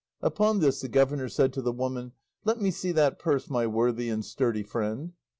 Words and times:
Upon 0.21 0.61
this 0.61 0.81
the 0.81 0.87
governor 0.87 1.29
said 1.29 1.53
to 1.53 1.61
the 1.61 1.71
woman, 1.71 2.13
"Let 2.43 2.59
me 2.59 2.71
see 2.71 2.91
that 2.93 3.19
purse, 3.19 3.51
my 3.51 3.67
worthy 3.67 4.09
and 4.09 4.25
sturdy 4.25 4.63
friend." 4.63 5.13